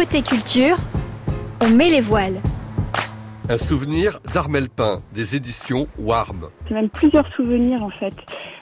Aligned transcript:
Côté 0.00 0.22
culture, 0.22 0.78
on 1.60 1.68
met 1.68 1.90
les 1.90 2.00
voiles. 2.00 2.40
Un 3.50 3.58
souvenir 3.58 4.18
d'Armel 4.32 4.70
Pin, 4.70 5.02
des 5.12 5.36
éditions 5.36 5.88
Warm. 5.98 6.48
C'est 6.66 6.72
même 6.72 6.88
plusieurs 6.88 7.30
souvenirs 7.34 7.82
en 7.82 7.90
fait, 7.90 8.14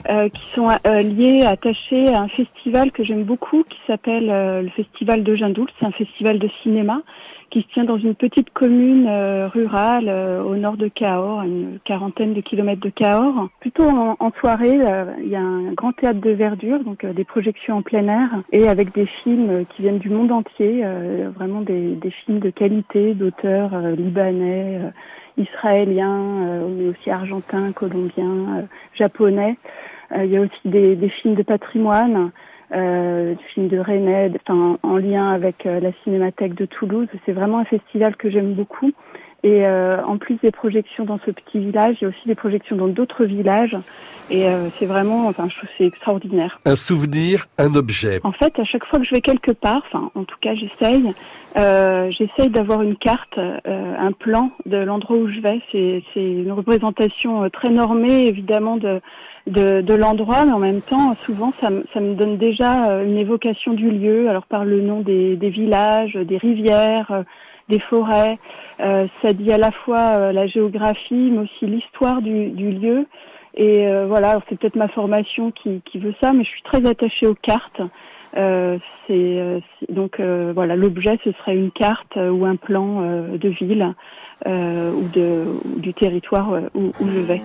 euh, 0.09 0.27
qui 0.27 0.41
sont 0.53 0.69
euh, 0.69 0.99
liés, 0.99 1.45
attachés 1.45 2.09
à 2.13 2.23
un 2.23 2.27
festival 2.27 2.91
que 2.91 3.05
j'aime 3.05 3.23
beaucoup, 3.23 3.63
qui 3.63 3.77
s'appelle 3.87 4.29
euh, 4.29 4.63
le 4.63 4.69
Festival 4.71 5.23
de 5.23 5.33
Jindoul. 5.33 5.69
C'est 5.79 5.85
un 5.85 5.93
festival 5.93 6.39
de 6.39 6.49
cinéma 6.61 7.03
qui 7.49 7.61
se 7.61 7.67
tient 7.73 7.83
dans 7.83 7.97
une 7.97 8.15
petite 8.15 8.51
commune 8.51 9.07
euh, 9.07 9.47
rurale 9.47 10.05
euh, 10.07 10.43
au 10.43 10.55
nord 10.55 10.77
de 10.77 10.87
Cahors, 10.87 11.41
à 11.41 11.45
une 11.45 11.79
quarantaine 11.83 12.33
de 12.33 12.41
kilomètres 12.41 12.81
de 12.81 12.89
Cahors. 12.89 13.49
Plutôt 13.59 13.87
en, 13.87 14.31
soirée, 14.39 14.79
euh, 14.81 15.05
il 15.21 15.29
y 15.29 15.35
a 15.35 15.41
un 15.41 15.73
grand 15.73 15.93
théâtre 15.93 16.19
de 16.21 16.31
verdure, 16.31 16.83
donc 16.83 17.05
des 17.05 17.23
projections 17.23 17.77
en 17.77 17.81
plein 17.81 18.07
air, 18.07 18.29
et 18.51 18.67
avec 18.67 18.93
des 18.93 19.05
films 19.05 19.65
qui 19.65 19.81
viennent 19.81 19.99
du 19.99 20.09
monde 20.09 20.31
entier, 20.31 20.83
vraiment 21.35 21.61
des, 21.61 21.95
des, 21.95 22.11
films 22.11 22.39
de 22.39 22.49
qualité, 22.49 23.13
d'auteurs 23.13 23.71
libanais, 23.97 24.79
israéliens, 25.37 26.67
mais 26.69 26.87
aussi 26.89 27.09
argentins, 27.09 27.71
colombiens, 27.71 28.67
japonais. 28.93 29.57
il 30.15 30.27
y 30.27 30.37
a 30.37 30.41
aussi 30.41 30.61
des, 30.65 30.95
des 30.95 31.09
films 31.09 31.35
de 31.35 31.43
patrimoine 31.43 32.31
euh, 32.73 33.35
film 33.53 33.67
de 33.67 33.79
Rennes, 33.79 34.37
enfin, 34.47 34.77
en 34.83 34.97
lien 34.97 35.29
avec 35.29 35.65
euh, 35.65 35.79
la 35.79 35.91
Cinémathèque 36.03 36.55
de 36.55 36.65
Toulouse. 36.65 37.07
C'est 37.25 37.31
vraiment 37.31 37.59
un 37.59 37.65
festival 37.65 38.15
que 38.15 38.29
j'aime 38.29 38.53
beaucoup. 38.53 38.91
Et 39.41 39.65
euh, 39.65 40.03
en 40.03 40.17
plus 40.17 40.35
des 40.43 40.51
projections 40.51 41.05
dans 41.05 41.19
ce 41.25 41.31
petit 41.31 41.59
village, 41.59 41.95
il 41.99 42.03
y 42.03 42.05
a 42.05 42.09
aussi 42.09 42.27
des 42.27 42.35
projections 42.35 42.75
dans 42.75 42.89
d'autres 42.89 43.23
villages. 43.23 43.75
Et 44.29 44.47
euh, 44.47 44.69
c'est 44.77 44.85
vraiment, 44.85 45.27
enfin, 45.27 45.47
je 45.49 45.55
trouve 45.55 45.69
c'est 45.77 45.85
extraordinaire. 45.85 46.59
Un 46.65 46.75
souvenir, 46.75 47.45
un 47.57 47.73
objet. 47.75 48.19
En 48.23 48.33
fait, 48.33 48.59
à 48.59 48.65
chaque 48.65 48.85
fois 48.85 48.99
que 48.99 49.05
je 49.05 49.15
vais 49.15 49.21
quelque 49.21 49.51
part, 49.51 49.81
enfin, 49.87 50.11
en 50.13 50.25
tout 50.25 50.35
cas, 50.41 50.55
j'essaye, 50.55 51.13
euh, 51.57 52.11
j'essaye 52.11 52.49
d'avoir 52.49 52.81
une 52.81 52.97
carte, 52.97 53.37
euh, 53.37 53.59
un 53.65 54.11
plan 54.11 54.51
de 54.65 54.77
l'endroit 54.77 55.15
où 55.15 55.29
je 55.29 55.39
vais. 55.39 55.61
C'est, 55.71 56.03
c'est 56.13 56.31
une 56.31 56.51
représentation 56.51 57.43
euh, 57.43 57.49
très 57.49 57.69
normée, 57.69 58.27
évidemment, 58.27 58.75
de, 58.75 58.99
de, 59.49 59.81
de 59.81 59.93
l'endroit, 59.93 60.45
mais 60.45 60.51
en 60.51 60.59
même 60.59 60.81
temps, 60.81 61.15
souvent, 61.25 61.51
ça, 61.59 61.69
ça, 61.93 61.99
me 61.99 62.13
donne 62.15 62.37
déjà 62.37 63.01
une 63.03 63.17
évocation 63.17 63.73
du 63.73 63.89
lieu, 63.89 64.29
alors 64.29 64.45
par 64.45 64.65
le 64.65 64.81
nom 64.81 65.01
des, 65.01 65.35
villages, 65.35 66.13
des 66.13 66.37
rivières, 66.37 67.23
des 67.69 67.79
forêts. 67.79 68.37
Euh, 68.79 69.07
ça 69.21 69.33
dit 69.33 69.51
à 69.51 69.57
la 69.57 69.71
fois 69.71 70.31
la 70.31 70.47
géographie, 70.47 71.29
mais 71.31 71.39
aussi 71.39 71.65
l'histoire 71.65 72.21
du, 72.21 72.49
lieu. 72.49 73.05
Et 73.55 73.87
euh, 73.87 74.05
voilà, 74.07 74.39
c'est 74.47 74.57
peut-être 74.57 74.75
ma 74.75 74.87
formation 74.87 75.51
qui, 75.51 75.81
veut 75.95 76.13
ça, 76.21 76.33
mais 76.33 76.43
je 76.43 76.49
suis 76.49 76.63
très 76.63 76.85
attachée 76.85 77.27
aux 77.27 77.35
cartes. 77.35 77.81
Euh, 78.37 78.77
c'est 79.07 79.61
donc 79.89 80.19
voilà, 80.19 80.75
l'objet 80.75 81.17
ce 81.23 81.31
serait 81.31 81.55
une 81.55 81.71
carte 81.71 82.15
ou 82.15 82.45
un 82.45 82.55
plan 82.55 83.01
de 83.31 83.49
ville 83.49 83.93
ou 84.45 85.07
de 85.13 85.45
du 85.77 85.93
territoire 85.93 86.51
où, 86.75 86.91
où 86.99 87.09
je 87.09 87.19
vais. 87.19 87.41